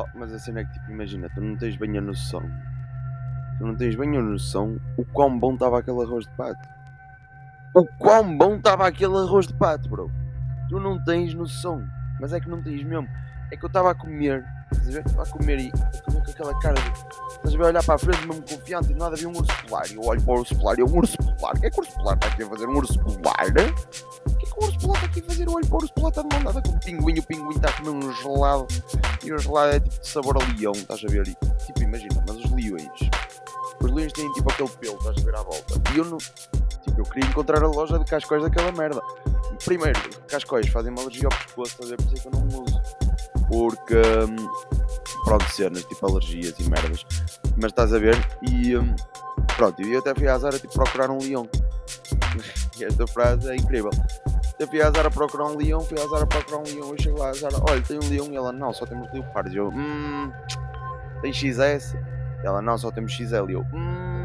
[0.00, 2.42] Oh, mas a cena é que, tipo, imagina, tu não tens bem a noção.
[3.58, 6.68] Tu não tens bem a noção o quão bom estava aquele arroz de pato.
[7.74, 10.08] O quão bom estava aquele arroz de pato, bro.
[10.68, 11.84] Tu não tens noção.
[12.20, 13.08] Mas é que não tens mesmo.
[13.50, 14.44] É que eu estava a comer.
[14.72, 15.06] Estás a ver?
[15.06, 16.90] Estava a comer e comer com aquela cara de.
[16.90, 17.64] Estás a ver?
[17.64, 19.90] Olhar para a frente mesmo confiante e nada havia um urso polar.
[19.90, 21.56] E eu olho para o urso polar e eu, um urso polar.
[21.56, 22.66] O que é que o urso polar está aqui a fazer?
[22.66, 23.46] Um urso polar?
[23.46, 25.46] O que é que o urso polar está aqui a fazer?
[25.46, 27.18] Eu olho para o urso polar, está de mão dada com o pinguim.
[27.18, 28.66] O pinguim está a comer um gelado.
[29.24, 30.72] E o gelado é tipo de sabor a leão.
[30.72, 31.28] Estás a ver?
[31.28, 33.10] E, tipo, imagina, mas os leões.
[33.80, 35.74] Os leões têm tipo aquele pelo, estás a ver à volta.
[35.94, 36.18] E eu não.
[36.18, 39.00] Tipo, eu queria encontrar a loja de cascóis daquela merda.
[39.64, 42.02] Primeiro, cascóis fazem-me alergia ao pescoço, estás a ver?
[42.02, 42.67] Por isso é que eu não uso.
[43.48, 43.96] Porque.
[43.96, 44.48] hum,
[45.24, 47.04] pronto, cenas, tipo alergias e merdas.
[47.56, 48.16] Mas estás a ver?
[48.42, 48.76] E.
[48.76, 48.94] hum,
[49.56, 51.48] pronto, e eu até fui à Zara tipo, procurar um leão.
[52.80, 53.90] Esta frase é incrível.
[54.58, 56.90] Eu fui à Zara procurar um leão, fui à Zara procurar um leão.
[56.90, 58.26] Eu chego lá, a Zara, olha, tem um leão.
[58.32, 59.54] E ela, não, só temos leopardos.
[59.54, 60.32] Eu, hum.
[61.22, 61.94] Tem XS?
[62.42, 63.48] E ela, não, só temos XL.
[63.48, 64.18] E eu, hum.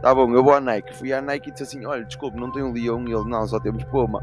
[0.00, 0.94] Tá bom, eu vou à Nike.
[0.94, 3.06] Fui à Nike e disse assim: Olha, desculpe, não tem um leão.
[3.06, 4.20] E ele, não, só temos puma.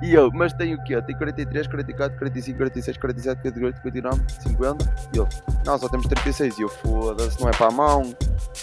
[0.00, 1.00] E eu, mas tem o quê?
[1.02, 4.84] Tem 43, 44, 45, 46, 47, 48, 59, 50.
[5.12, 5.28] E ele,
[5.66, 6.58] não, só temos 36.
[6.58, 8.14] E eu, foda-se, não é para a mão.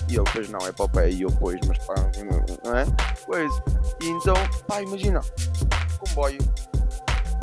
[0.10, 1.10] E eu, pois não, é para o pé.
[1.12, 1.96] E eu, pois, mas pá,
[2.64, 2.86] não é?
[3.26, 3.52] Pois.
[4.02, 5.20] E então, pá, imagina,
[6.00, 6.40] comboio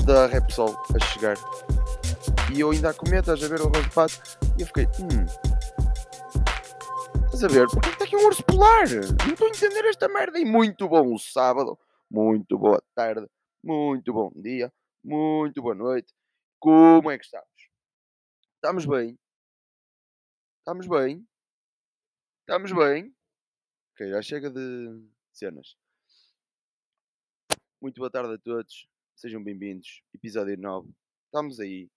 [0.05, 1.37] da Repsol a chegar.
[2.53, 4.23] E eu ainda a comer, estás a ver o arroz de pato.
[4.59, 5.27] E eu fiquei, hum.
[7.27, 7.67] Estás a ver?
[7.69, 8.87] Porque está aqui um urso polar?
[9.25, 10.39] Não estou a entender esta merda.
[10.39, 11.79] E muito bom o sábado.
[12.11, 13.27] Muito boa tarde.
[13.65, 14.73] Muito bom dia.
[15.05, 16.13] Muito boa noite.
[16.59, 17.71] Como é que estamos?
[18.57, 19.17] Estamos bem?
[20.59, 21.25] Estamos bem?
[22.41, 23.15] Estamos bem?
[23.93, 25.77] Ok, já chega de cenas.
[27.81, 28.89] Muito boa tarde a todos.
[29.15, 30.03] Sejam bem-vindos.
[30.13, 30.91] Episódio 9.
[31.27, 31.89] Estamos aí.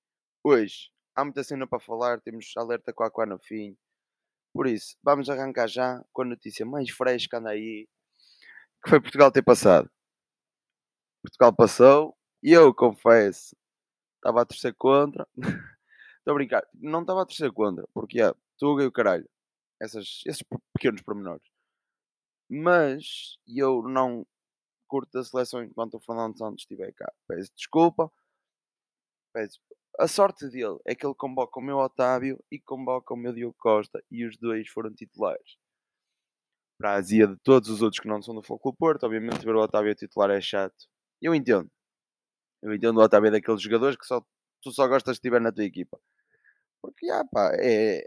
[0.43, 2.21] Hoje há muita cena para falar.
[2.21, 3.75] Temos alerta com a no fim.
[4.53, 7.89] Por isso, vamos arrancar já com a notícia mais fresca anda aí.
[8.83, 9.89] Que foi Portugal ter passado.
[11.25, 12.15] Portugal passou.
[12.43, 13.55] E eu confesso.
[14.17, 15.27] Estava a torcer contra.
[16.19, 16.63] Estou a brincar.
[16.73, 17.87] Não estava a torcer contra.
[17.93, 19.29] Porque é Tuga e o caralho.
[19.81, 21.45] Essas, esses pe- pequenos pormenores.
[22.49, 24.25] Mas eu não
[24.87, 27.11] curto a seleção enquanto o Fernando Santos estiver cá.
[27.27, 28.11] Peço desculpa.
[29.33, 29.59] Peço.
[29.99, 33.55] A sorte dele é que ele convoca o meu Otávio e convoca o meu Diogo
[33.57, 35.57] Costa e os dois foram titulares.
[36.77, 39.55] Para a azia de todos os outros que não são do Foco Porto, obviamente ver
[39.55, 40.85] o Otávio titular é chato.
[41.25, 41.69] Eu entendo.
[42.61, 44.21] Eu entendo o Otávio daqueles jogadores que só,
[44.61, 45.99] tu só gostas de estiver na tua equipa.
[46.81, 48.03] Porque, ah, pá, é.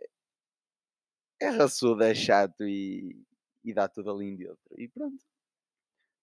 [1.40, 3.24] É raçudo, é chato e,
[3.64, 4.58] e dá tudo ali em dentro.
[4.76, 5.24] E pronto.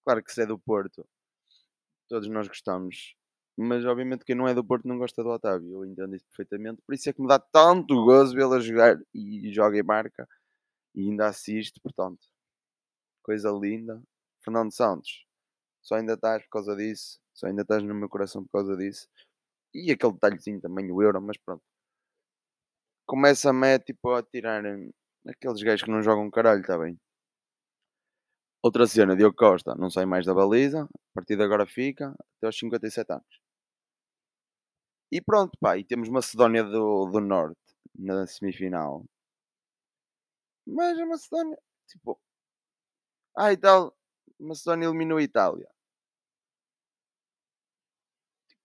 [0.05, 1.05] Claro que se é do Porto,
[2.07, 3.15] todos nós gostamos.
[3.57, 5.73] Mas obviamente quem não é do Porto não gosta do Otávio.
[5.73, 6.81] Eu entendo isso perfeitamente.
[6.83, 10.27] Por isso é que me dá tanto gozo vê-lo a jogar e joga em marca
[10.95, 11.79] e ainda assiste.
[11.81, 12.27] Portanto,
[13.23, 14.01] coisa linda.
[14.43, 15.24] Fernando Santos,
[15.85, 17.19] só ainda estás por causa disso.
[17.33, 19.07] Só ainda estás no meu coração por causa disso.
[19.73, 21.63] E aquele detalhezinho também, o Euro, mas pronto.
[23.07, 24.91] Começa-me é, tipo a tirar hum,
[25.27, 26.97] aqueles gajos que não jogam caralho, está bem?
[28.63, 30.83] Outra cena, Diogo Costa, não sai mais da baliza.
[30.83, 33.39] A partir de agora fica até aos 57 anos.
[35.11, 37.59] E pronto, pá, e temos Macedónia do, do Norte
[37.97, 39.05] na semifinal.
[40.67, 41.57] Mas a Macedónia,
[41.87, 42.19] tipo.
[43.37, 43.95] Ah, e tal.
[44.39, 45.74] Macedónia eliminou a Itália.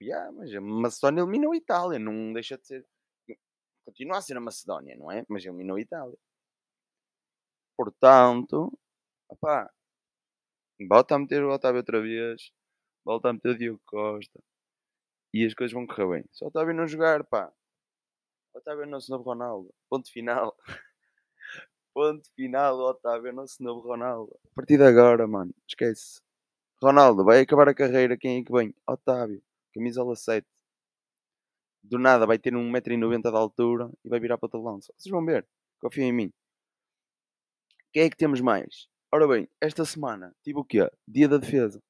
[0.03, 1.99] Yeah, mas a Macedónia eliminou a Itália.
[1.99, 2.87] Não deixa de ser.
[3.85, 5.25] Continua a ser a Macedónia, não é?
[5.29, 6.17] Mas eliminou a Itália.
[7.77, 8.73] Portanto,
[9.29, 9.71] opá,
[10.89, 12.53] volta a meter o Otávio outra vez.
[13.05, 14.41] Volta a meter o Diogo Costa.
[15.35, 16.25] E as coisas vão correr bem.
[16.33, 17.53] Só o Otávio não jogar, pá.
[18.55, 19.73] Otávio é o nosso novo Ronaldo.
[19.89, 20.57] Ponto final.
[21.95, 24.39] Ponto final, Otávio é o nosso novo Ronaldo.
[24.53, 26.21] A partir de agora, mano, esquece.
[26.83, 28.75] Ronaldo, vai acabar a carreira, quem é que vem?
[28.87, 29.43] Otávio,
[29.81, 30.47] camisola 7.
[31.83, 34.93] Do nada vai ter 1,90m de altura e vai virar para o lança.
[34.99, 35.49] Vocês vão ver,
[35.81, 36.33] confiem em mim.
[37.93, 38.87] Quem é que temos mais?
[39.13, 40.89] Ora bem, esta semana tive o quê?
[41.09, 41.83] Dia da Defesa.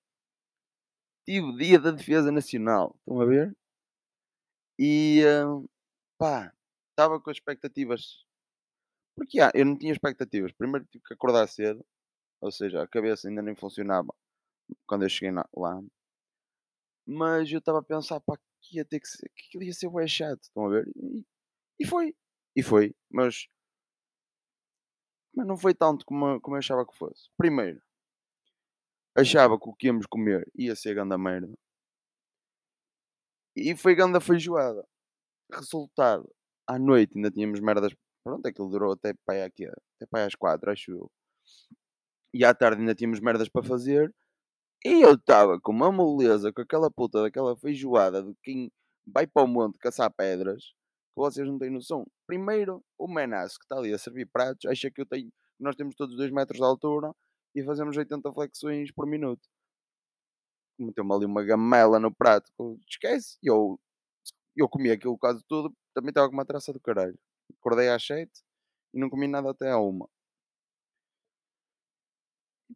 [1.27, 2.95] Tive Dia da Defesa Nacional.
[3.01, 3.55] Estão a ver?
[4.79, 5.67] E hum,
[6.17, 6.55] pá,
[6.91, 8.25] estava com expectativas.
[9.17, 10.53] Porque ah, eu não tinha expectativas.
[10.53, 11.85] Primeiro tive que acordar cedo,
[12.41, 14.15] ou seja, a cabeça ainda nem funcionava
[14.87, 15.83] quando eu cheguei lá.
[17.13, 20.07] Mas eu estava a pensar, pá, que ia ter que ser, que ia ser bué
[20.07, 20.89] chato, estão a ver?
[20.97, 21.25] E,
[21.81, 22.15] e foi,
[22.57, 23.49] e foi, mas,
[25.35, 27.29] mas não foi tanto como, como eu achava que fosse.
[27.37, 27.83] Primeiro,
[29.17, 31.53] achava que o que íamos comer ia ser ganda merda.
[33.57, 34.85] E foi ganda feijoada.
[35.53, 36.29] Resultado,
[36.67, 37.93] à noite ainda tínhamos merdas.
[38.25, 41.11] Pronto, aquilo durou até para aí aqui, até para aí às quatro, acho eu.
[42.35, 44.13] E à tarde ainda tínhamos merdas para fazer.
[44.85, 48.73] E eu estava com uma moleza, com aquela puta daquela feijoada de quem
[49.07, 50.65] vai para o monte caçar pedras,
[51.15, 52.07] que vocês não têm noção.
[52.27, 55.95] Primeiro, o menaço que está ali a servir pratos, acha que eu tenho, nós temos
[55.95, 57.13] todos 2 metros de altura
[57.55, 59.47] e fazemos 80 flexões por minuto.
[60.79, 62.51] Meteu-me ali uma gamela no prato,
[62.89, 63.37] esquece.
[63.43, 63.79] Eu,
[64.57, 67.19] eu comi aquilo quase tudo, também estava com uma traça do caralho.
[67.61, 68.31] Acordei às 7
[68.95, 70.01] e não comi nada até à 1.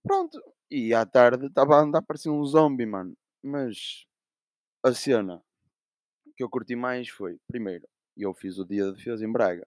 [0.03, 3.17] Pronto, e à tarde estava a andar parecia um zombie, mano.
[3.43, 4.07] Mas
[4.83, 5.43] a cena
[6.37, 9.67] que eu curti mais foi, primeiro, eu fiz o dia de defesa em Braga.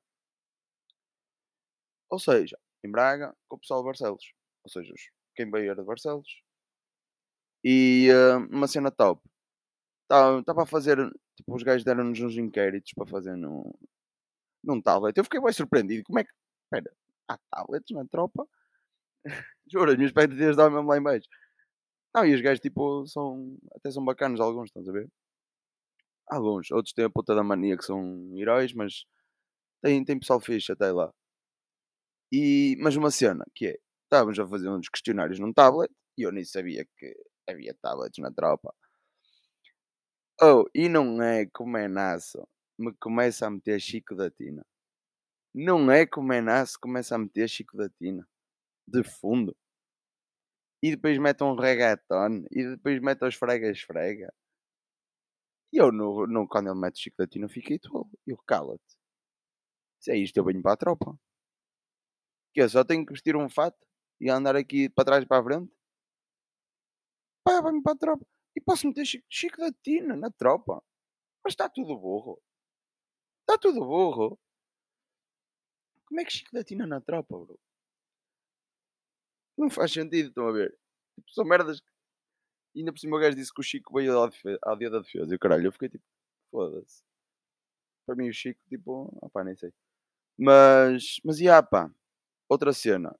[2.09, 4.33] Ou seja, em Braga, com o pessoal de Barcelos.
[4.63, 4.93] Ou seja,
[5.35, 6.41] quem veio era de Barcelos.
[7.63, 9.21] E uh, uma cena top.
[10.03, 10.97] Estava a fazer,
[11.35, 13.71] tipo, os gajos deram-nos uns inquéritos para fazer num,
[14.63, 15.17] num tablet.
[15.17, 16.03] Eu fiquei bem surpreendido.
[16.05, 16.31] Como é que.
[16.63, 16.95] Espera,
[17.27, 18.47] há tablets na tropa?
[19.71, 21.27] Juro, as minhas expectativas estavam mesmo lá em baixo.
[22.15, 23.57] Não, e os gajos, tipo, são.
[23.75, 25.09] Até são bacanos alguns, estás a ver?
[26.27, 26.71] Alguns.
[26.71, 28.01] Outros têm a puta da mania que são
[28.37, 29.05] heróis, mas
[29.81, 31.13] tem, tem pessoal fixe até lá.
[32.31, 36.31] E, mas uma cena que é, estávamos a fazer uns questionários num tablet e eu
[36.31, 37.15] nem sabia que
[37.47, 38.73] havia tablets na tropa.
[40.41, 42.47] Oh, e não é como é naço,
[42.77, 44.65] me começa a meter Chico da Tina.
[45.53, 48.27] Não é como é naço, começa a meter Chico da Tina.
[48.87, 49.55] De fundo.
[50.81, 52.45] E depois mete um reggaeton.
[52.51, 54.33] E depois mete os frega-esfrega.
[55.73, 58.09] E eu, no, no, quando ele mete da Tina, fiquei tolo.
[58.25, 58.97] Eu, cala-te.
[59.99, 61.19] Se é isto, eu venho para a tropa.
[62.53, 63.77] Que eu só tenho que vestir um fato
[64.19, 65.71] e andar aqui para trás e para a frente.
[67.43, 68.25] Pá, venho para a tropa.
[68.55, 70.83] E posso meter Chico, Chico da Tina na tropa.
[71.43, 72.41] Mas está tudo burro.
[73.41, 74.39] Está tudo burro.
[76.05, 77.59] Como é que Chico da Tina na tropa, bro?
[79.57, 80.77] Não faz sentido, estão a ver?
[81.15, 81.81] Tipo, são merdas
[82.77, 84.15] e ainda por cima o gajo disse que o Chico veio
[84.61, 85.33] ao dia da defesa.
[85.33, 86.03] E o caralho, eu fiquei tipo,
[86.51, 87.01] foda-se.
[88.05, 89.73] Para mim o Chico, tipo, opá, nem sei.
[90.37, 91.91] Mas, mas e pá,
[92.47, 93.17] outra cena.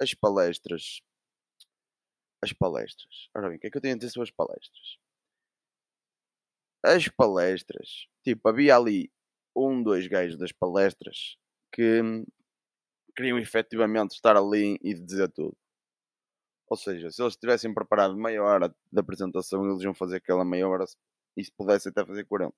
[0.00, 1.00] As palestras.
[2.42, 3.28] As palestras.
[3.36, 4.98] Ora bem, o que é que eu tenho a dizer sobre as palestras?
[6.84, 8.08] As palestras.
[8.24, 9.12] Tipo, havia ali
[9.54, 11.38] um, dois gajos das palestras
[11.72, 12.02] que
[13.16, 15.56] queriam efetivamente estar ali e dizer tudo.
[16.68, 20.66] Ou seja, se eles tivessem preparado meia hora da apresentação, eles iam fazer aquela meia
[20.66, 20.84] hora
[21.36, 22.54] e se pudesse até fazer 40.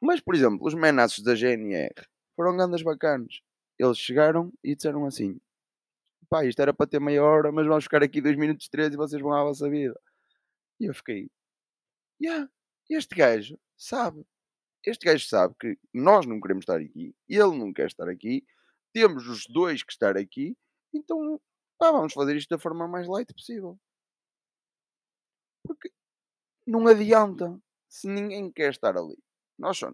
[0.00, 1.94] Mas, por exemplo, os menaços da GNR
[2.36, 3.40] foram grandes bacanas.
[3.78, 5.40] Eles chegaram e disseram assim:
[6.28, 8.96] pá, isto era para ter meia hora, mas vamos ficar aqui dois minutos, três e
[8.96, 9.98] vocês vão à vossa vida.
[10.80, 11.30] E eu fiquei:
[12.20, 12.48] yeah,
[12.88, 14.24] este gajo sabe.
[14.84, 18.44] Este gajo sabe que nós não queremos estar aqui, ele não quer estar aqui,
[18.92, 20.56] temos os dois que estar aqui,
[20.94, 21.40] então
[21.78, 23.78] pá, vamos fazer isto da forma mais light possível.
[25.64, 25.90] Porque
[26.66, 29.18] não adianta se ninguém quer estar ali.
[29.58, 29.92] Nós só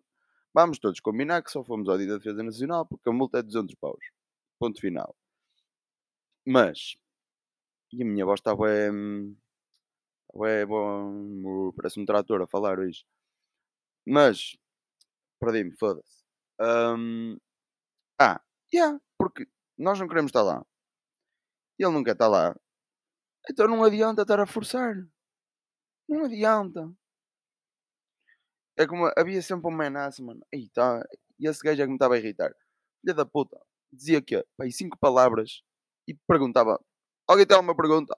[0.55, 3.43] vamos todos combinar que só fomos ao dia da defesa nacional porque a multa é
[3.43, 4.05] 200 paus.
[4.59, 5.17] Ponto final.
[6.47, 6.97] Mas,
[7.93, 9.37] e a minha voz está bem.
[10.35, 13.05] Ué, bom, parece um trator a falar hoje.
[14.07, 14.57] Mas,
[15.41, 16.25] perdi-me, foda-se.
[16.61, 17.39] Um,
[18.21, 18.41] ah,
[18.73, 19.47] yeah, porque
[19.77, 20.65] nós não queremos estar lá
[21.87, 22.55] ele quer estar lá,
[23.49, 24.95] então não adianta estar a forçar.
[26.09, 26.93] Não adianta.
[28.77, 30.41] É como havia sempre um menace, mano.
[30.53, 31.03] E, tá,
[31.39, 32.53] e esse gajo é que me estava a irritar.
[33.01, 33.61] Filha da puta.
[33.93, 35.63] Dizia que, pai, cinco palavras
[36.07, 36.81] e perguntava:
[37.27, 38.17] Alguém tem alguma pergunta?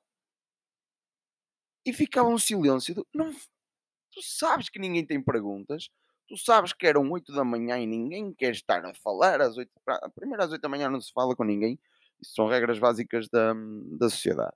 [1.84, 2.94] E ficava um silêncio.
[2.94, 5.90] Do, não, tu sabes que ninguém tem perguntas.
[6.30, 9.68] Tu sabes que eram 8 da manhã e ninguém quer estar a falar às 8.
[10.14, 11.76] Primeiro às 8 da manhã não se fala com ninguém.
[12.22, 13.52] Isso são regras básicas da,
[13.98, 14.54] da sociedade.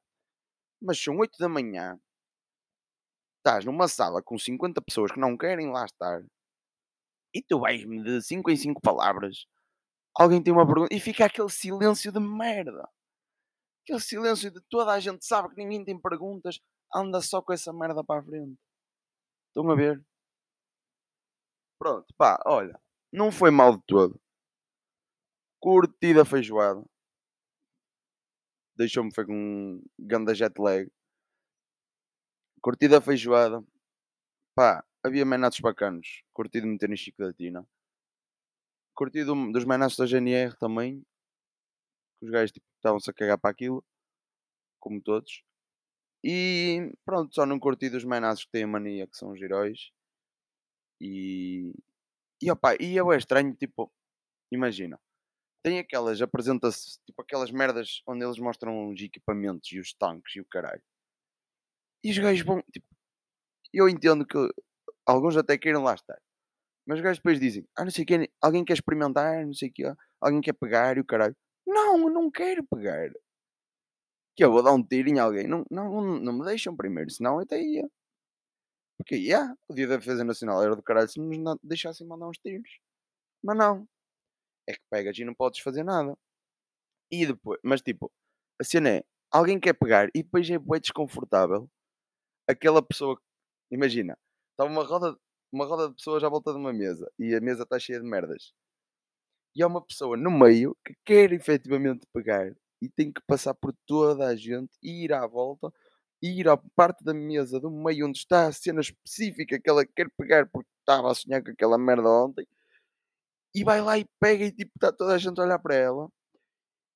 [0.80, 1.98] Mas são 8 da manhã,
[3.38, 6.22] estás numa sala com 50 pessoas que não querem lá estar
[7.34, 9.46] e tu vais-me de 5 em 5 palavras.
[10.16, 12.88] Alguém tem uma pergunta e fica aquele silêncio de merda.
[13.82, 16.60] Aquele silêncio de toda a gente sabe que ninguém tem perguntas,
[16.94, 18.56] anda só com essa merda para a frente.
[19.48, 20.00] Estão a ver?
[21.78, 22.78] Pronto, pá, olha,
[23.12, 24.20] não foi mal de todo.
[25.60, 26.84] Curtida feijoada
[28.76, 30.90] deixou-me foi com um ganda jet lag.
[32.60, 33.64] Curtida feijoada.
[34.54, 36.22] Pá, havia menatos bacanos.
[36.32, 37.66] Curtido meter no Chico da Tina.
[38.94, 41.04] Curtido dos menatos da GNR também.
[42.18, 43.84] Que os gajos tipo, estavam-se a cagar para aquilo.
[44.80, 45.42] Como todos.
[46.22, 49.90] E pronto, só não curti dos menatos que têm a mania, que são os heróis.
[51.08, 51.72] E,
[52.42, 53.92] E opa, e é estranho, tipo,
[54.52, 54.98] imagina,
[55.64, 60.40] tem aquelas, apresenta-se, tipo aquelas merdas onde eles mostram os equipamentos e os tanques e
[60.42, 60.82] o caralho.
[62.04, 62.86] E os gajos vão, tipo,
[63.74, 64.38] eu entendo que
[65.06, 66.20] alguns até queiram lá estar.
[66.86, 69.70] Mas os gajos depois dizem, ah, não sei o que, alguém quer experimentar, não sei
[69.70, 69.84] o que,
[70.20, 71.36] alguém quer pegar e o caralho.
[71.66, 73.10] Não, eu não quero pegar.
[74.36, 75.46] Que eu vou dar um tiro em alguém.
[75.48, 77.88] Não, não, não me deixam primeiro, senão eu até ia.
[78.96, 82.38] Porque, yeah, o dia da defesa nacional era do caralho se nos deixassem mandar uns
[82.38, 82.78] tiros.
[83.42, 83.88] Mas não.
[84.68, 86.16] É que pegas e não podes fazer nada.
[87.10, 88.10] E depois, mas tipo,
[88.60, 91.68] a cena é, alguém quer pegar e depois é bem desconfortável.
[92.48, 93.20] Aquela pessoa,
[93.70, 94.18] imagina,
[94.52, 95.18] está uma roda,
[95.52, 98.06] uma roda de pessoas à volta de uma mesa e a mesa está cheia de
[98.06, 98.52] merdas.
[99.56, 103.74] E há uma pessoa no meio que quer efetivamente pegar e tem que passar por
[103.86, 105.72] toda a gente e ir à volta
[106.24, 109.84] e ir à parte da mesa do meio onde está a cena específica que ela
[109.84, 112.48] quer pegar porque estava a sonhar com aquela merda ontem
[113.54, 116.08] e vai lá e pega e tipo está toda a gente a olhar para ela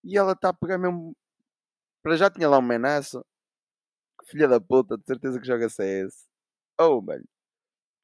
[0.02, 1.14] e ela está a pegar mesmo
[2.02, 3.22] para já tinha lá uma menaça
[4.24, 6.26] filha da puta de certeza que joga CS
[6.80, 7.24] oh mano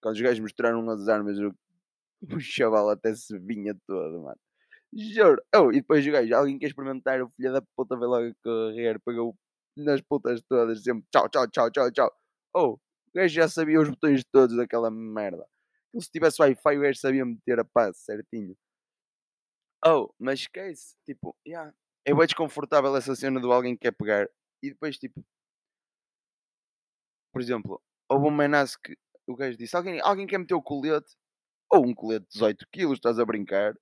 [0.03, 1.55] quando os gajos mostraram as armas o,
[2.37, 4.41] o chaval até se vinha todo mano
[4.97, 5.43] Juro.
[5.57, 9.01] Oh, e depois o gajo, alguém quer experimentar, o filho da puta veio logo correr,
[9.01, 9.37] pegou
[9.77, 12.13] nas putas todas, sempre tchau, tchau, tchau, tchau, tchau.
[12.55, 12.81] Oh, o
[13.15, 15.47] gajo já sabia os botões todos daquela merda.
[15.99, 18.57] Se tivesse Wi-Fi, o gajo sabia meter a paz certinho.
[19.87, 21.73] Oh, mas esquece, tipo, yeah.
[22.07, 24.29] é bem desconfortável essa cena do alguém que quer pegar
[24.63, 25.25] e depois, tipo,
[27.33, 31.15] por exemplo, houve um menace que o gajo disse: alguém, alguém quer meter o colete?
[31.71, 33.75] Ou um colete de 18 kg, estás a brincar?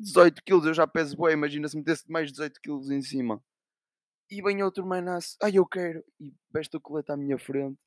[0.00, 3.42] 18 quilos, eu já peso bem, imagina se metesse mais 18 quilos em cima.
[4.32, 7.78] E vem outro manaço, ai eu quero, e veste o colete à minha frente.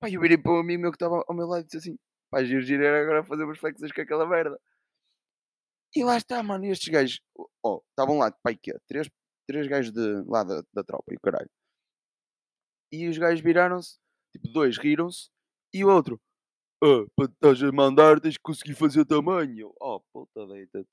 [0.00, 1.98] Pai, eu virei para um amigo meu que estava ao meu lado e disse assim,
[2.32, 4.60] pá, giro, giro era agora fazer umas flexões com aquela merda.
[5.94, 7.20] E lá está, mano, e estes gajos,
[7.62, 9.08] oh, estavam lá, pai, que três,
[9.46, 11.50] três gajos de, lá da, da tropa, e o caralho.
[12.90, 14.00] E os gajos viraram-se,
[14.32, 15.30] tipo, dois riram-se,
[15.72, 16.20] e o outro,
[16.82, 19.72] ah, para estás a mandar, tens que conseguir fazer tamanho.
[19.80, 20.88] Oh, puta, deita-te.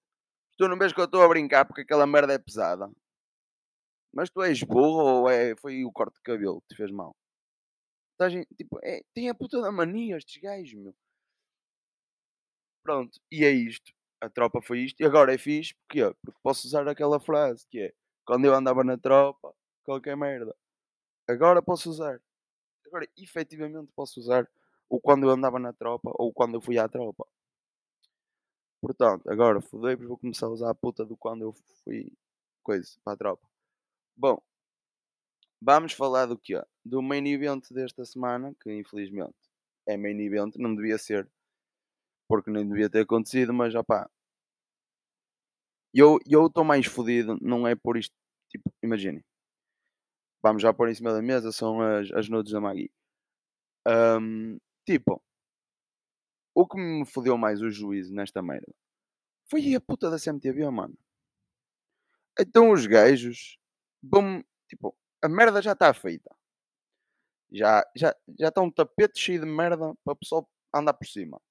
[0.60, 2.88] Tu não vês que eu estou a brincar porque aquela merda é pesada.
[4.16, 7.14] Mas tu és burro ou é, foi o corte de cabelo que te fez mal?
[8.14, 10.96] Estás, tipo, é, tem a puta da mania estes gajos, meu.
[12.82, 13.92] Pronto, e é isto.
[14.22, 15.02] A tropa foi isto.
[15.02, 16.16] E agora é fixe, porquê?
[16.24, 17.94] Porque posso usar aquela frase que é
[18.26, 19.54] quando eu andava na tropa,
[19.84, 20.56] qualquer merda.
[21.28, 22.22] Agora posso usar.
[22.88, 24.48] Agora, efetivamente, posso usar
[24.90, 27.28] o quando eu andava na tropa ou quando eu fui à tropa.
[28.82, 31.54] Portanto, agora fodei-vos, vou começar a usar a puta do quando eu
[31.84, 32.12] fui
[32.64, 33.55] coisa para a tropa.
[34.18, 34.42] Bom,
[35.62, 36.64] vamos falar do que é?
[36.86, 39.36] Do main event desta semana, que infelizmente
[39.88, 41.30] é main event, não devia ser,
[42.28, 44.10] porque nem devia ter acontecido, mas opá.
[45.94, 48.14] Eu estou mais fodido, não é por isto,
[48.50, 49.24] tipo, imaginem.
[50.44, 52.92] Vamos já pôr em cima da mesa, são as, as nudes da Magui.
[53.88, 55.22] Um, tipo,
[56.54, 58.74] o que me fodeu mais o juízo nesta merda
[59.50, 60.98] foi a puta da CMTV, mano.
[62.40, 63.58] Então os gajos
[64.12, 64.44] vão.
[64.68, 66.36] Tipo, a merda já está feita.
[67.52, 71.42] Já, já, já está um tapete cheio de merda para o pessoal andar por cima.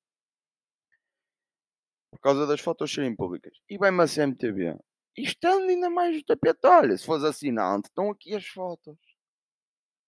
[2.11, 3.56] Por causa das fotos serem públicas.
[3.68, 4.78] E vai-me a CMTV.
[5.16, 6.66] Estando ainda mais o tapete.
[6.66, 8.99] Olha, se fosse assinante, estão aqui as fotos.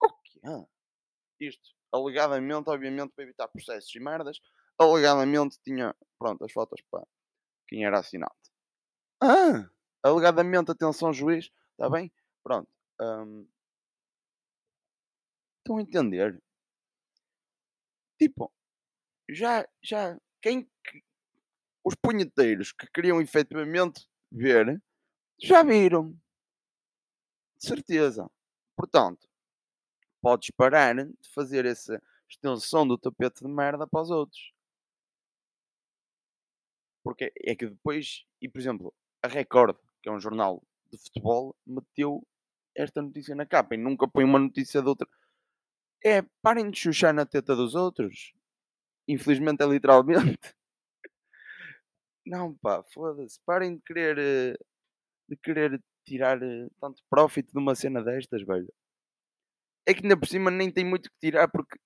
[0.03, 0.41] O quê?
[1.41, 4.39] Isto, alegadamente, obviamente, para evitar processos e merdas
[4.79, 7.07] alegadamente tinha, pronto, as fotos para
[7.69, 8.35] quem era assinante.
[9.21, 9.69] Ah,
[10.03, 12.13] alegadamente, atenção juiz, está bem?
[12.47, 12.71] Pronto.
[13.01, 13.45] Um,
[15.59, 16.41] estão a entender?
[18.17, 18.53] Tipo,
[19.29, 20.71] já, já, quem,
[21.85, 24.81] os punheteiros que queriam efetivamente ver,
[25.43, 26.13] já viram.
[27.59, 28.31] De certeza.
[28.77, 29.29] Portanto,
[30.23, 32.01] podes parar de fazer essa
[32.31, 34.53] extensão do tapete de merda para os outros.
[37.03, 40.63] Porque é que depois, e por exemplo, a Record, que é um jornal
[40.93, 42.25] de futebol, meteu
[42.77, 45.09] esta notícia na capa e nunca põe uma notícia de outra.
[46.05, 48.33] É, parem de chuchar na teta dos outros.
[49.09, 50.39] Infelizmente é literalmente.
[52.27, 53.41] Não, pá, foda-se.
[53.47, 54.57] Parem de querer, eh,
[55.29, 58.73] de querer tirar eh, tanto profit de uma cena destas, velho.
[59.87, 61.79] É que ainda por cima nem tem muito que tirar porque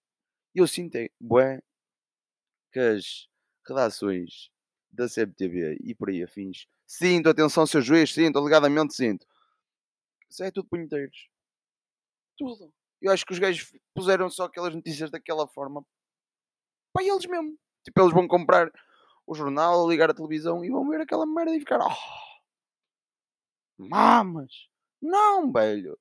[0.55, 1.61] eu sinto, é, bué,
[2.73, 3.29] que as
[3.67, 4.51] redações
[4.91, 6.67] da CMTV e por aí afins.
[6.87, 9.27] Sinto, atenção, seu juiz, sinto, alegadamente sinto.
[10.31, 11.29] Isso é tudo punheteiros.
[12.39, 12.73] Tudo.
[13.01, 15.85] Eu acho que os gajos puseram só aquelas notícias daquela forma
[16.93, 17.59] para eles mesmo.
[17.85, 18.71] Tipo, eles vão comprar
[19.27, 21.81] o jornal, ligar a televisão e vão ver aquela merda e ficar.
[21.81, 21.95] Oh,
[23.79, 24.69] mamas!
[25.01, 25.99] Não, velho!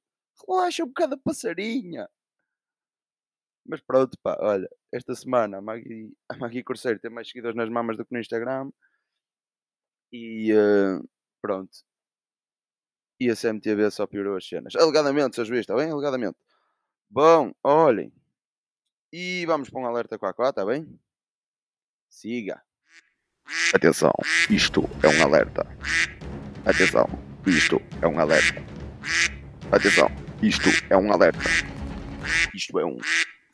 [0.48, 2.10] Relaxa um bocado a passarinha!
[3.66, 7.98] Mas pronto, pá, olha, esta semana a Maggie, a Corseiro tem mais seguidores nas mamas
[7.98, 8.72] do que no Instagram.
[10.12, 11.08] E uh,
[11.42, 11.70] pronto.
[13.20, 14.76] E a CMTV só piorou as cenas.
[14.76, 15.92] Alegadamente, seus juiz, está bem?
[15.92, 16.38] Alegadamente.
[17.10, 18.14] Bom, olhem.
[19.12, 21.00] E vamos para um alerta com a está bem?
[22.10, 22.62] Siga.
[23.74, 24.14] Atenção,
[24.50, 25.66] isto é um alerta.
[26.66, 27.08] Atenção,
[27.48, 28.62] isto é um alerta.
[29.72, 30.08] Atenção,
[30.42, 31.40] isto é um alerta.
[32.54, 32.98] Isto é um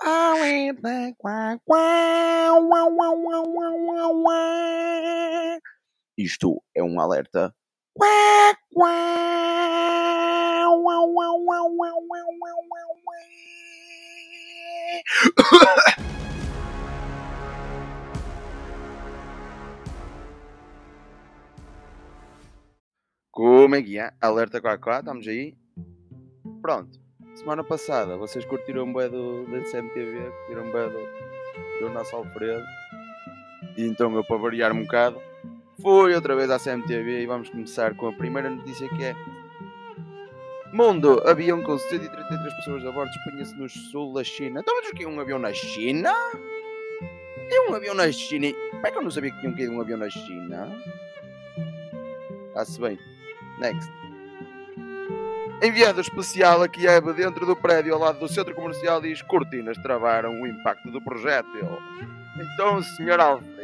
[0.03, 1.15] alerta.
[1.17, 2.25] Quá, quá.
[6.17, 7.55] Isto é um alerta.
[7.97, 9.15] Quá, quá.
[23.31, 24.11] Como é que é?
[24.21, 25.57] Alerta 44, estamos aí.
[26.61, 26.99] Pronto.
[27.33, 32.65] Semana passada vocês curtiram um do, da CMTV, curtiram um do, do nosso Alfredo.
[33.77, 35.21] E então eu, para variar um bocado,
[35.82, 39.15] fui outra vez à CMTV e vamos começar com a primeira notícia que é
[40.74, 44.60] Mundo, avião com 133 pessoas a bordo espinha-se no sul da China.
[44.60, 46.12] Então, mas o que um avião na China?
[47.50, 48.48] É um avião na China?
[48.72, 50.70] Como é que eu não sabia que tinha que um avião na China?
[52.50, 53.00] Está-se bem.
[53.60, 53.89] Next.
[55.63, 60.41] Enviado especial a Kiev dentro do prédio ao lado do centro comercial diz cortinas travaram
[60.41, 61.70] o impacto do projétil.
[62.36, 63.20] Então, Sr.
[63.22, 63.54] Alfredo.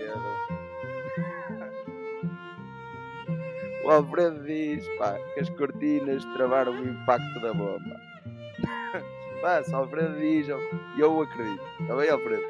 [4.00, 8.00] O diz pá, que as cortinas travaram o impacto da bomba.
[9.42, 11.64] Passa, Alfredo diz e eu acredito.
[11.82, 12.46] Está bem, Alfredo?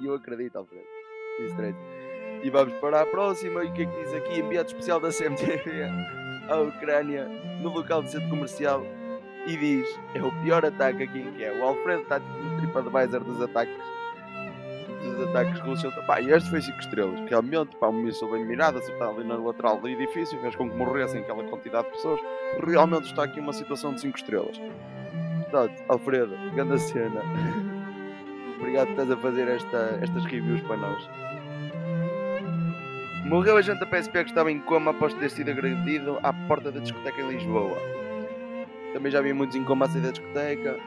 [0.00, 0.86] E eu acredito, Alfredo.
[1.40, 1.52] Diz
[2.44, 3.64] e vamos para a próxima.
[3.64, 4.38] E o que é que diz aqui?
[4.38, 5.84] Enviado especial da CMTV
[6.48, 7.26] à Ucrânia
[7.60, 8.84] no local do centro comercial
[9.46, 11.58] e diz: é o pior ataque aqui em que é.
[11.58, 13.74] O Alfredo está tipo no TripAdvisor dos ataques
[15.04, 15.94] dos ataques russos.
[16.06, 17.20] Pá, e este foi 5 estrelas.
[17.28, 20.76] Realmente, pá, um míssil bem mirado, acertado ali na lateral do edifício, fez com que
[20.76, 22.20] morressem aquela quantidade de pessoas.
[22.64, 24.60] Realmente está aqui uma situação de 5 estrelas.
[25.50, 27.22] Portanto, Alfredo, grande cena.
[28.58, 31.08] Obrigado por estás a fazer esta, estas reviews para nós.
[33.24, 36.70] Morreu a gente da PSP que estava em coma após ter sido agredido à porta
[36.70, 37.76] da discoteca em Lisboa.
[38.92, 40.78] Também já vi muitos em coma a sair da discoteca.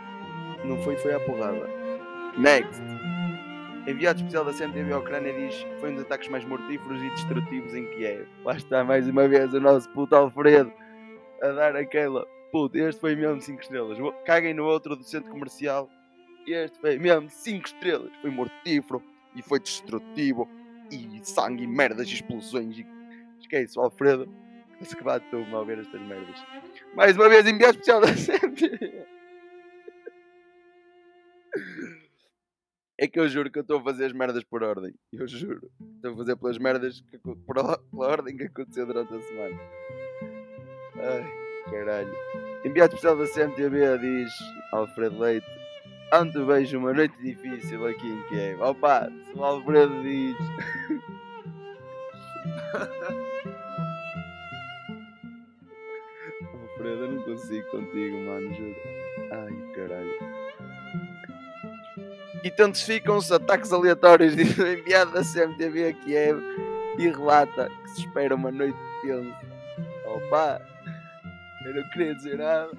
[0.63, 1.67] Não foi, foi à porrada.
[2.37, 2.81] Next.
[3.87, 7.09] Enviado especial da CMTV à Ucrânia diz que foi um dos ataques mais mortíferos e
[7.11, 8.27] destrutivos em Kiev.
[8.43, 10.73] Lá está mais uma vez o nosso puto Alfredo
[11.41, 12.27] a dar aquela.
[12.51, 13.97] Puto, este foi mesmo 5 estrelas.
[14.25, 15.89] Caguem no outro do centro comercial.
[16.45, 18.11] Este foi mesmo 5 estrelas.
[18.21, 19.01] Foi mortífero
[19.33, 20.49] e foi destrutivo
[20.91, 22.77] e sangue e merdas e explosões.
[22.77, 22.85] E...
[23.39, 24.27] Esquece, o Alfredo
[24.81, 26.45] se que bate-me a ver estas merdas.
[26.93, 29.16] Mais uma vez, enviado especial da CMT.
[32.99, 34.91] É que eu juro que eu estou a fazer as merdas por ordem.
[35.13, 35.69] Eu juro.
[35.95, 39.55] Estou a fazer pelas merdas que, por, pela ordem que aconteceu durante a semana.
[40.95, 41.23] Ai,
[41.69, 42.11] caralho.
[42.65, 44.33] Enviado especial da CMTB diz
[44.71, 45.45] Alfredo Leite.
[46.11, 48.61] Ando vejo uma noite difícil aqui em Kiev.
[48.61, 50.35] Opa, se o Alfredo diz.
[56.51, 58.75] Alfredo, eu não consigo contigo, mano, juro.
[59.31, 60.46] Ai, caralho.
[62.47, 66.39] Intensificam-se ataques aleatórios enviado da CMTV a Kiev
[66.97, 69.37] e relata que se espera uma noite tensa.
[70.05, 70.61] Opa,
[71.65, 72.71] eu não queria dizer nada.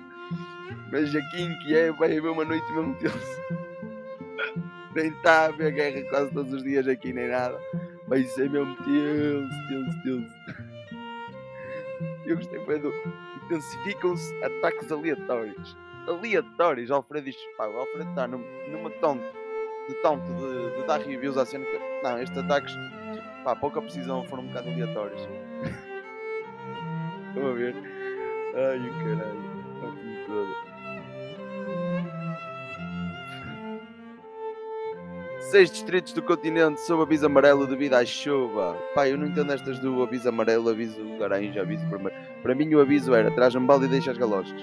[0.91, 3.17] Mas aqui em Kiev vai haver uma noite mesmo tensa.
[4.97, 7.61] Nem está a haver guerra quase todos os dias aqui, nem nada.
[8.09, 10.35] Vai ser mesmo tenso, tenso, tenso.
[12.25, 12.93] Eu gostei foi do.
[13.45, 15.77] Intensificam-se ataques aleatórios.
[16.09, 16.91] Aleatórios.
[16.91, 19.38] Alfredo diz: pá, o Alfredo está num, numa tonto
[19.89, 21.79] de tonto de, de, dar reviews à cena que.
[22.03, 22.77] Não, estes ataques,
[23.43, 25.23] pá, pouca precisão, foram um bocado aleatórios.
[27.29, 27.75] Estão a ver?
[28.55, 29.59] Ai, o caralho.
[29.83, 30.69] Ótimo todo.
[35.51, 38.77] Seis distritos do continente sob aviso amarelo devido à chuva.
[38.95, 42.15] Pá, eu não entendo estas do aviso amarelo, aviso laranja, aviso vermelho.
[42.43, 44.61] Para mim o aviso era traz um balde e deixa as galochas.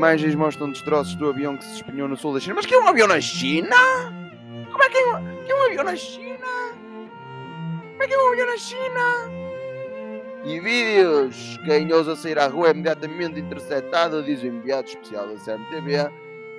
[0.00, 2.54] Imagens mostram destroços do avião que se espinhou no sul da China.
[2.54, 3.76] Mas que é um avião na China?
[4.70, 6.46] Como é que é um, que é um avião na China?
[7.90, 9.30] Como é que é um avião na China?
[10.46, 11.58] E vídeos.
[11.66, 16.10] Quem ousa sair à rua é imediatamente interceptado, diz o enviado especial da CMTV.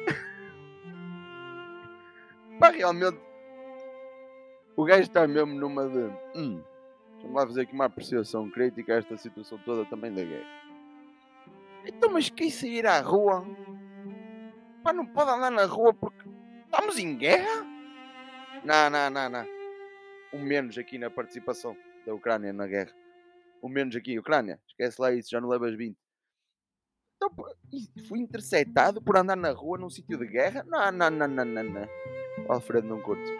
[2.59, 3.17] Pá, realmente.
[4.75, 6.11] O gajo está mesmo numa de.
[6.35, 6.61] Hum,
[7.23, 10.60] Vamos lá fazer aqui uma apreciação crítica a esta situação toda também da guerra.
[11.85, 13.45] Então, mas quem sair à rua?
[14.83, 16.29] Pá, não pode andar na rua porque
[16.65, 17.65] estamos em guerra?
[18.63, 19.47] Não, não, não, não.
[20.33, 22.93] O menos aqui na participação da Ucrânia na guerra.
[23.61, 24.59] O menos aqui, Ucrânia.
[24.67, 25.97] Esquece lá isso, já não levas 20.
[27.15, 27.29] Então,
[28.07, 30.63] fui interceptado por andar na rua num sítio de guerra?
[30.67, 31.87] Não, não, não, não, não, não.
[32.49, 33.31] Alfredo não curte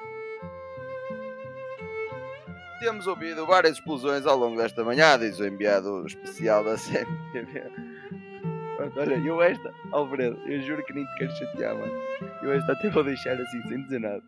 [2.82, 7.91] temos ouvido várias explosões ao longo desta manhã, diz o enviado especial da CMTV.
[8.96, 11.94] Olha, eu esta, Alfredo, eu juro que nem te quero chatear, mano.
[12.42, 14.22] Eu esta até vou deixar assim, sem dizer nada.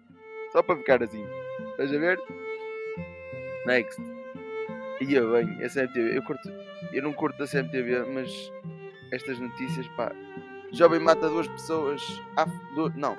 [0.51, 1.25] Só para ficar assim.
[1.71, 2.19] Estás a ver?
[3.65, 4.01] Next.
[5.01, 6.49] Eu bem, a CMTV, eu curto,
[6.93, 8.51] eu não curto a CMTV, mas
[9.11, 10.11] estas notícias, pá.
[10.71, 12.01] Jovem mata duas pessoas.
[12.37, 12.45] Ah,
[12.95, 13.17] não,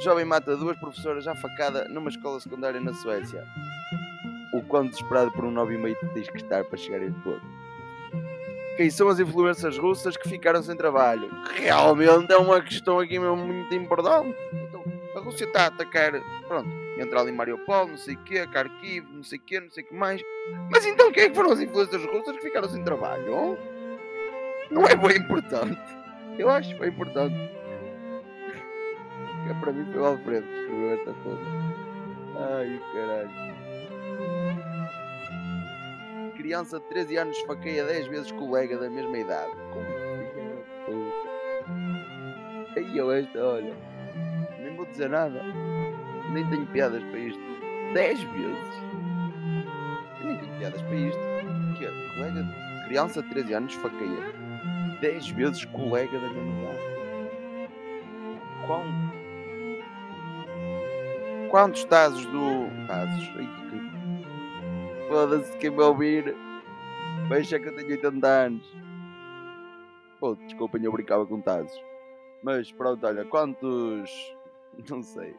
[0.00, 3.44] Jovem mata duas professoras à facada numa escola secundária na Suécia.
[4.52, 7.20] O quão desesperado por um novo e meio tens que estar para chegar a este
[7.20, 7.57] ponto.
[8.78, 11.28] Quem são as influências russas que ficaram sem trabalho?
[11.56, 14.38] Realmente é uma questão aqui muito importante.
[14.52, 14.84] Então,
[15.16, 16.12] a Rússia está a atacar,
[16.46, 19.82] pronto, entra ali Mariupol, não sei o quê, Kharkiv, não sei o quê, não sei
[19.82, 20.22] o que mais.
[20.70, 23.58] Mas então quem é que foram as influências russas que ficaram sem trabalho?
[24.70, 25.76] Não é bem importante.
[26.38, 27.34] Eu acho bem importante
[29.44, 31.42] que para mim foi o Alfredo que escreveu esta coisa.
[32.38, 33.58] Ai, caralho.
[36.48, 39.52] Criança de 13 anos esfaqueia 10 vezes colega da mesma idade.
[39.70, 41.28] Como filha puta.
[42.74, 43.74] Aí eu esta, olha.
[44.58, 45.42] Nem vou dizer nada.
[46.32, 47.38] Nem tenho piadas para isto.
[47.92, 48.64] 10 vezes.
[50.20, 51.20] Eu nem tenho piadas para isto.
[51.76, 51.90] Que é?
[52.16, 54.32] Colega de criança de 13 anos esfaqueia
[55.02, 56.78] 10 vezes colega da mesma idade.
[58.66, 58.84] Quão
[61.50, 62.86] Quantos tazos do.
[62.86, 63.32] Tazos?
[63.36, 63.57] Ai.
[65.08, 66.34] Foda-se quem me ouvir.
[67.28, 68.76] Veja que eu tenho 80 anos.
[70.20, 71.80] Pô, desculpem, eu brincava com tazos.
[72.42, 74.10] Mas pronto, olha, quantos.
[74.88, 75.34] Não sei.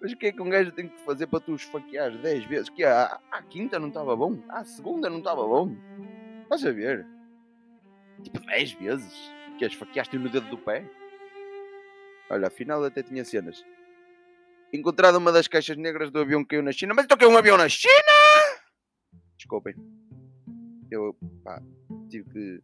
[0.00, 2.68] Mas o que é que um gajo tem que fazer para tu esfaquear 10 vezes?
[2.68, 4.38] Que a, a quinta não estava bom?
[4.48, 5.76] A segunda não estava bom?
[6.42, 7.06] Estás a ver?
[8.22, 9.32] Tipo 10 vezes?
[9.58, 10.84] Que esfaqueaste no dedo do pé?
[12.30, 13.64] Olha, afinal até tinha cenas
[14.72, 16.94] encontrado uma das caixas negras do avião que caiu na China.
[16.94, 18.21] Mas então caiu um avião na China?
[19.42, 19.74] Desculpem.
[20.88, 21.60] Eu, pá,
[22.08, 22.62] tive que...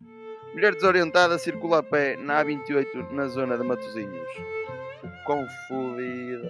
[0.55, 4.29] Mulher desorientada circula a pé na A28 na zona de Matosinhos.
[5.03, 6.49] O quão fodido.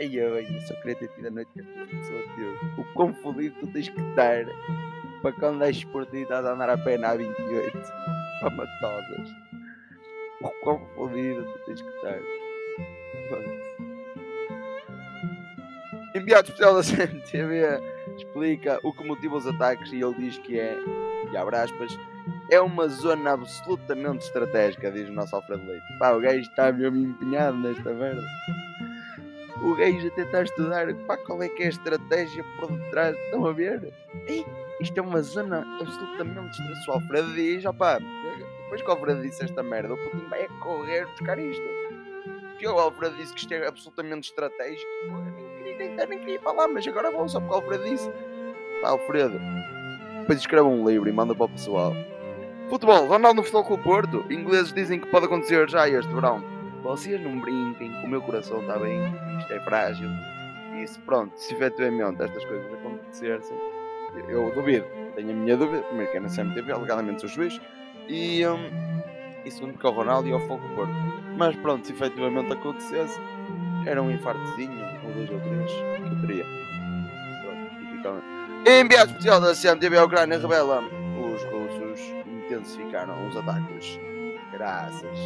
[0.00, 2.94] Ai, bem, só queria ter tido a noite que teve.
[2.96, 4.46] O fodido tu tens que estar
[5.22, 7.72] para quando és por ti estás a andar a pé na A28
[8.40, 9.28] para Matosas.
[10.40, 11.90] O fodido tu tens que.
[13.28, 13.64] Pronto.
[16.14, 20.76] Enviado especial da CMTV explica o que motiva os ataques e ele diz que é,
[21.32, 21.98] e abre aspas,
[22.50, 25.84] é uma zona absolutamente estratégica, diz o nosso Alfredo Leite.
[25.98, 28.22] Pá, o gajo está mesmo empenhado nesta merda.
[29.62, 33.16] O gajo até está a estudar pá, qual é que é a estratégia por detrás.
[33.16, 33.92] Estão a ver?
[34.26, 34.44] Ei,
[34.80, 36.90] isto é uma zona absolutamente estratégica.
[36.90, 41.06] O Alfredo diz, opá, depois que o Alfredo disse esta merda, o Putin vai correr
[41.06, 41.62] buscar isto.
[42.58, 44.90] Que o Alfredo disse que isto é absolutamente estratégico
[45.78, 48.10] nem, nem queria lá, mas agora vou só porque o Alfredo disse.
[48.80, 49.40] Pá, Alfredo.
[50.20, 51.92] Depois escreve um livro e manda para o pessoal.
[52.68, 54.24] Futebol, Ronaldo no Futebol Clube Porto.
[54.30, 56.42] Ingleses dizem que pode acontecer já este verão.
[56.82, 59.00] Vocês não brinquem, o meu coração está bem,
[59.38, 60.08] isto é frágil.
[60.76, 63.40] E se pronto, se efetivamente estas coisas acontecerem,
[64.28, 64.86] eu duvido.
[65.14, 67.60] Tenho a minha dúvida, primeiro que é na CMTV, alegadamente sou juiz.
[68.08, 68.70] E, um,
[69.44, 70.92] e segundo que é o Ronaldo e ao Fogo Porto.
[71.36, 73.18] Mas pronto, se efetivamente acontecesse,
[73.86, 76.64] era um infartozinho, ou dois ou três, que eu teria.
[78.66, 82.00] Enviado especial da CMTV à Ucrânia revela os russos
[82.44, 83.98] intensificaram os ataques.
[84.52, 85.18] Graças.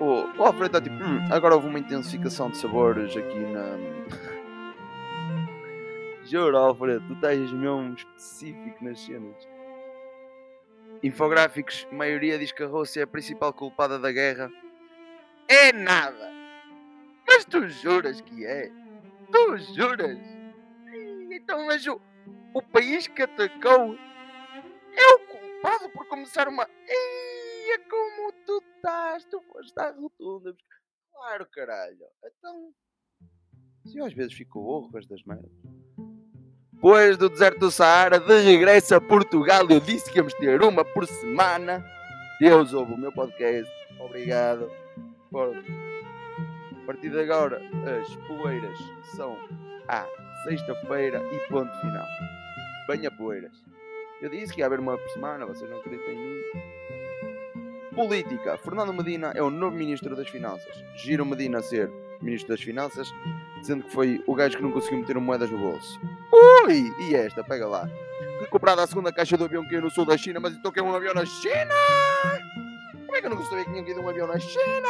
[0.00, 3.78] O, o Alfredo está tipo, hum, agora houve uma intensificação de sabores aqui na.
[6.24, 9.48] Juro, Alfredo, tu estás mesmo específico nas cenas.
[11.02, 14.50] Infográficos, maioria diz que a Rússia é a principal culpada da guerra.
[15.48, 16.39] É nada!
[17.32, 18.72] Mas tu juras que é?
[19.30, 20.18] Tu juras?
[21.30, 22.00] Então, mas o,
[22.52, 26.68] o país que atacou é o culpado por começar uma.
[26.88, 29.24] Eia, como tu estás?
[29.26, 30.52] Tu foste à rotunda.
[31.12, 31.98] Claro, caralho.
[32.24, 32.74] Então.
[33.86, 35.52] Se eu às vezes fico burro com estas merdas.
[36.72, 40.84] Depois do deserto do Saara, de regresso a Portugal, eu disse que íamos ter uma
[40.84, 41.84] por semana.
[42.40, 43.70] Deus ouve o meu podcast.
[44.00, 44.68] Obrigado
[45.30, 45.54] por
[46.90, 47.62] partir de agora,
[48.00, 48.76] as poeiras
[49.14, 49.38] são
[49.86, 50.04] à
[50.42, 52.04] sexta-feira e ponto final.
[52.88, 53.52] Venha poeiras.
[54.20, 56.40] Eu disse que ia haver uma por semana, vocês não acreditam em mim.
[57.94, 58.58] Política.
[58.58, 60.84] Fernando Medina é o novo Ministro das Finanças.
[60.96, 61.88] Giro Medina a ser
[62.20, 63.08] Ministro das Finanças,
[63.60, 66.00] dizendo que foi o gajo que não conseguiu meter moedas no bolso.
[66.66, 66.92] Ui!
[67.08, 67.88] E esta, pega lá.
[68.50, 70.80] Comprado a segunda caixa do avião que ia no sul da China, mas então que
[70.80, 71.74] é um avião na China!
[73.06, 74.88] Como é que eu não sabia que tinha ido um avião na China?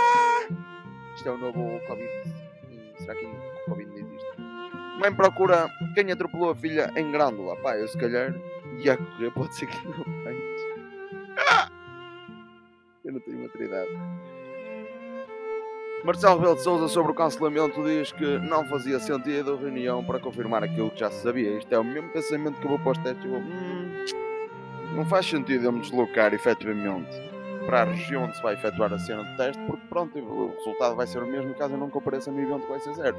[1.20, 2.10] Isto é o novo Covid.
[2.98, 4.40] Será que o Covid não existe?
[4.98, 7.56] Mãe procura quem atropelou a filha em Grândola.
[7.56, 8.34] Pá, eu se calhar
[8.78, 10.02] ia correr, pode ser que não.
[11.36, 11.68] Ah!
[13.04, 13.90] Eu não tenho maturidade.
[16.04, 20.18] Marcelo Rebelo de Sousa sobre o cancelamento diz que não fazia sentido a reunião para
[20.18, 21.58] confirmar aquilo que já se sabia.
[21.58, 23.26] Isto é o mesmo pensamento que eu vou para os testes.
[23.26, 24.04] Eu vou, hum,
[24.96, 27.29] não faz sentido eu me deslocar efetivamente
[27.66, 30.96] para a região onde se vai efetuar a cena de teste, porque pronto, o resultado
[30.96, 33.16] vai ser o mesmo caso eu não compareça no evento vai ser zero.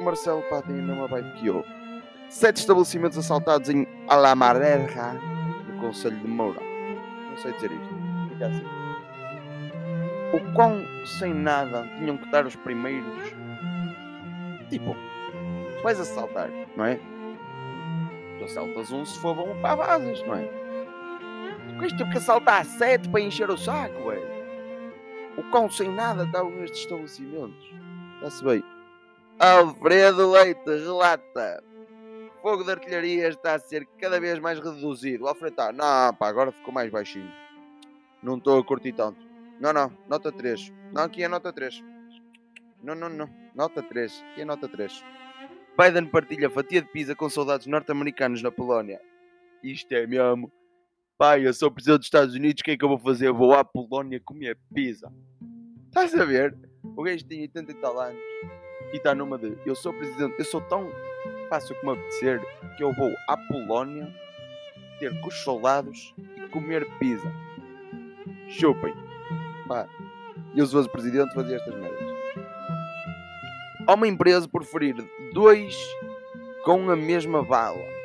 [0.00, 1.46] Marcelo pá, tem a mesma vibe que.
[2.28, 5.14] Sete estabelecimentos assaltados em Alamarerja,
[5.68, 6.60] no Conselho de Moura.
[7.30, 7.94] Não sei dizer isto.
[8.30, 8.64] Fica assim.
[10.32, 13.32] O quão sem nada tinham que estar os primeiros.
[14.68, 14.96] Tipo,
[15.76, 16.98] tu vais assaltar, não é?
[18.38, 20.65] Tu assaltas um se for bom para basas, não é?
[21.84, 24.36] Isto teve que assaltar sete para encher o saco, velho.
[25.36, 27.70] O quão sem nada estavam nestes estabelecimentos.
[28.16, 28.64] Está-se bem.
[29.38, 31.62] Alfredo Leite relata.
[32.40, 35.28] Fogo de artilharia está a ser cada vez mais reduzido.
[35.28, 35.72] Alfredo está.
[35.72, 37.30] Não, pá, agora ficou mais baixinho.
[38.22, 39.20] Não estou a curtir tanto.
[39.60, 40.72] Não, não, nota 3.
[40.92, 41.82] Não, aqui é nota 3.
[42.82, 43.28] Não, não, não.
[43.54, 44.24] Nota 3.
[44.32, 45.04] Aqui é nota 3.
[45.78, 49.00] Biden partilha fatia de pizza com soldados norte-americanos na Polónia.
[49.62, 50.50] Isto é mesmo.
[51.18, 53.32] Pai, eu sou presidente dos Estados Unidos, o que é que eu vou fazer?
[53.32, 55.10] Vou à Polónia comer pizza.
[55.88, 56.54] Estás a ver?
[56.94, 58.20] O gajo tem 80 e tal anos
[58.92, 60.92] e está numa de eu sou presidente, eu sou tão
[61.48, 62.38] fácil como apetecer
[62.76, 64.14] que eu vou à Polónia
[64.98, 67.32] ter com os soldados e comer pizza.
[68.48, 68.92] Chupem.
[69.66, 69.88] Pá,
[70.54, 72.16] eu se fosse presidente fazia estas merdas.
[73.88, 74.96] Homem preso por ferir
[75.32, 75.74] dois
[76.62, 77.95] com a mesma bala.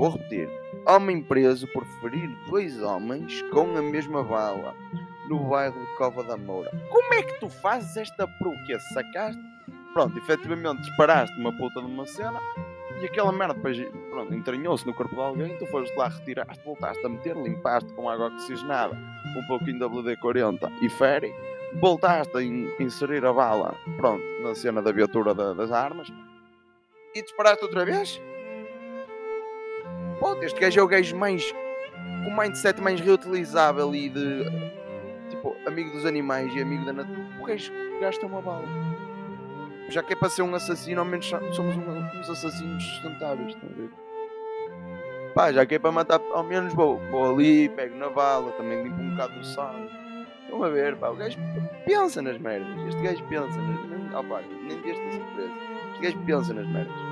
[0.00, 0.48] Vou repetir.
[0.86, 4.74] Homem preso por ferir dois homens com a mesma bala
[5.28, 6.70] no bairro de Cova da Moura.
[6.88, 8.78] Como é que tu fazes esta proquê?
[8.94, 9.42] Sacaste?
[9.92, 12.40] Pronto, efetivamente disparaste uma puta de uma cena
[13.02, 13.76] e aquela merda depois
[14.08, 18.08] pronto, entranhou-se no corpo de alguém, tu foste lá, retiraste, voltaste a meter, limpaste com
[18.08, 18.96] água oxigenada,
[19.36, 21.30] um pouquinho de WD-40 e fere,
[21.78, 26.10] voltaste a in inserir a bala, pronto, na cena da viatura da, das armas
[27.14, 28.20] e disparaste outra vez?
[30.20, 31.50] Pronto, este gajo é o gajo mais
[32.24, 34.44] com o mindset mais reutilizável e de
[35.30, 37.30] tipo amigo dos animais e amigo da natureza.
[37.40, 38.68] O gajo gasta uma bala.
[39.88, 43.72] Já que é para ser um assassino, ao menos somos uns assassinos sustentáveis, estão a
[43.72, 43.90] ver?
[45.34, 48.82] Pá, já que é para matar, ao menos vou, vou ali, pego na bala, também
[48.82, 49.88] limpo um bocado do sangue.
[50.42, 51.38] Estão a ver, pá, o gajo
[51.86, 52.68] pensa nas merdas.
[52.88, 54.14] Este gajo pensa nas merdas.
[54.14, 55.52] Ah, pá, nem deste de surpresa.
[55.92, 57.09] Este gajo pensa nas merdas.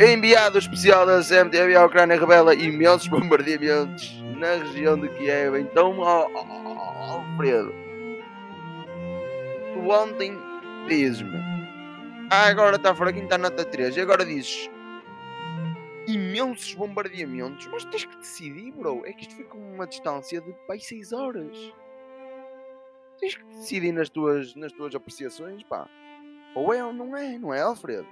[0.00, 5.56] Enviado especial da CMTV à Ucrânia revela imensos bombardeamentos na região de Kiev.
[5.58, 7.74] Então, Alfredo,
[9.74, 10.38] tu ontem
[10.86, 11.36] dizes-me,
[12.30, 14.70] ah, agora está fraquinho, está nota 3, e agora dizes
[16.06, 19.02] imensos bombardeamentos, mas tens que decidir, bro.
[19.04, 21.74] É que isto fica uma distância de pai 6 horas.
[23.18, 25.88] Tens que decidir nas tuas, nas tuas apreciações, pá.
[26.54, 28.06] Ou é ou não é, não é, Alfredo?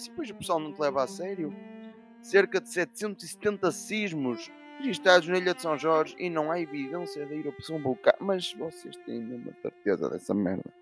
[0.00, 1.54] Se depois o pessoal não te leva a sério?
[2.22, 7.34] Cerca de 770 sismos registrados na Ilha de São Jorge e não há evidência da
[7.34, 8.16] erupção vulcânica.
[8.18, 10.72] Mas vocês têm uma certeza dessa merda?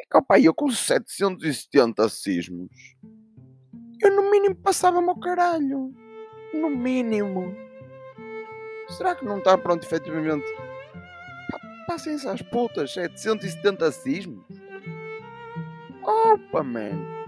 [0.00, 2.70] É que, opa, eu com 770 sismos,
[4.00, 5.92] eu no mínimo passava-me ao caralho.
[6.54, 7.52] No mínimo.
[8.90, 10.46] Será que não está pronto, efetivamente?
[11.88, 14.46] Passem-se às putas, 770 sismos.
[16.04, 17.21] Opa, man.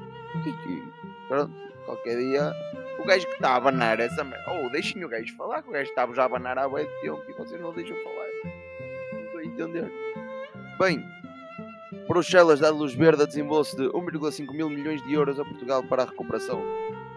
[1.29, 1.53] Pronto,
[1.87, 2.53] qualquer dia
[2.99, 4.45] o gajo que está a abanar essa merda.
[4.51, 7.23] Oh, deixem o gajo falar, que o gajo estava já a abanar há bem tempo
[7.29, 8.27] e vocês não deixam falar.
[9.25, 9.93] Estou a entender.
[10.79, 11.05] Bem,
[12.09, 16.03] Bruxelas dá luz verde a desembolso de 1,5 mil milhões de euros a Portugal para
[16.03, 16.63] a recuperação.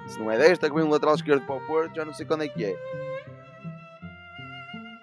[0.07, 2.25] Se não é desta que vem um lateral esquerdo para o Porto, já não sei
[2.25, 2.75] quando é que é.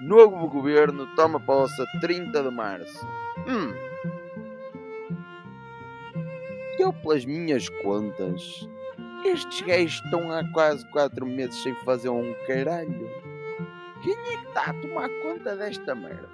[0.01, 3.07] Novo governo toma posse a 30 de março.
[3.47, 3.73] Hum,
[6.85, 8.69] eu, pelas minhas contas,
[9.25, 13.11] estes gajos estão há quase 4 meses sem fazer um caralho.
[14.03, 16.29] Quem é que está a tomar conta desta merda?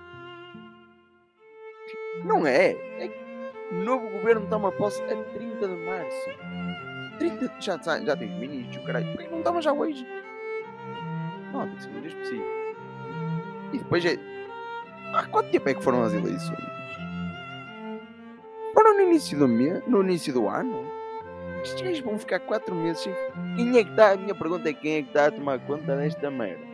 [2.24, 2.72] Não é.
[2.98, 6.30] É que o novo governo toma posse a 30 de março.
[7.18, 9.12] 30 já, já, tem ministro, caralho.
[9.12, 10.04] Por que não toma já hoje?
[11.52, 12.48] Não, tem que ser dia específico.
[13.72, 14.18] E depois é.
[15.14, 16.79] Há quanto tempo é que foram as eleições?
[19.10, 20.86] Início do mês, no início do ano.
[21.64, 23.12] Estes gajos vão ficar 4 meses sem.
[23.56, 24.12] Quem é que está?
[24.12, 26.64] A minha pergunta é quem é que está a tomar conta desta merda?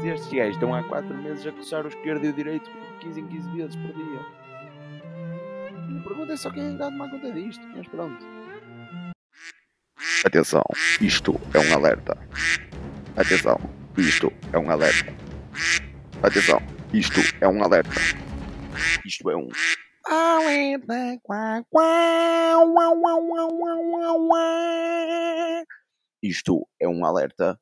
[0.00, 3.06] Se estes gajos estão há 4 meses a coçar o esquerdo e o direito de
[3.06, 4.20] 15 em 15 vezes por dia.
[5.68, 7.64] A minha pergunta é só quem é que está a tomar conta disto.
[7.68, 8.26] Mas pronto.
[10.26, 10.64] Atenção,
[11.00, 12.18] isto é um alerta.
[13.16, 13.60] Atenção,
[13.96, 15.14] isto é um alerta.
[16.20, 16.60] Atenção,
[16.92, 17.94] isto é um alerta.
[19.06, 19.48] Isto é um
[20.10, 20.74] é
[26.20, 27.56] isto é um alerta.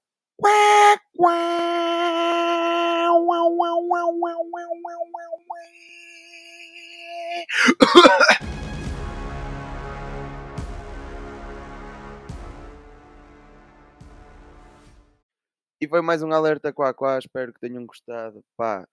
[15.81, 18.43] E foi mais um alerta quá quá, espero que tenham gostado.
[18.57, 18.89] Pá,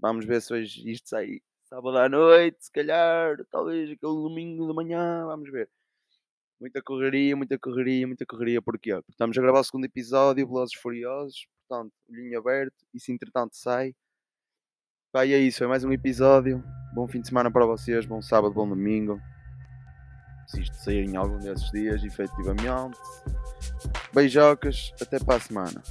[0.00, 1.40] vamos ver se hoje isto sai
[1.74, 5.68] sábado à noite, se calhar, talvez aquele domingo de manhã, vamos ver.
[6.60, 8.94] Muita correria, muita correria, muita correria, porquê?
[8.94, 13.56] Porque estamos a gravar o segundo episódio, Velozes Furiosos, portanto, olhinho aberto, e se entretanto
[13.56, 13.92] sai.
[15.10, 16.62] Pá, e é isso, é mais um episódio.
[16.94, 19.20] Bom fim de semana para vocês, bom sábado, bom domingo.
[20.46, 22.96] Se isto sair em algum desses dias, efetivamente.
[24.12, 25.82] Beijocas, até para a semana.